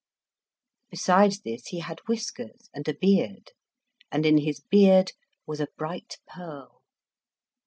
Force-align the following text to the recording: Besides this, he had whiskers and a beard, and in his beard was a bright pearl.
Besides 0.89 1.41
this, 1.41 1.67
he 1.67 1.77
had 1.81 1.99
whiskers 2.07 2.71
and 2.73 2.87
a 2.87 2.95
beard, 2.95 3.51
and 4.11 4.25
in 4.25 4.39
his 4.39 4.59
beard 4.59 5.11
was 5.45 5.59
a 5.59 5.67
bright 5.77 6.17
pearl. 6.27 6.81